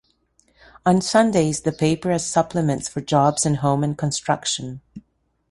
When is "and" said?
3.45-3.57, 3.83-3.95